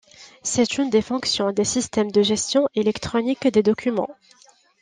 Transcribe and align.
C'est 0.41 0.79
une 0.79 0.89
des 0.89 1.03
fonctions 1.03 1.51
des 1.51 1.63
systèmes 1.63 2.09
de 2.09 2.23
gestion 2.23 2.67
électronique 2.73 3.47
des 3.47 3.61
documents. 3.61 4.09